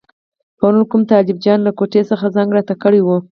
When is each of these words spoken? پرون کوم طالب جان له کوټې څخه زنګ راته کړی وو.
پرون 0.57 0.79
کوم 0.89 1.01
طالب 1.09 1.37
جان 1.43 1.59
له 1.63 1.71
کوټې 1.77 2.01
څخه 2.09 2.25
زنګ 2.35 2.49
راته 2.57 2.73
کړی 2.83 3.01
وو. 3.03 3.17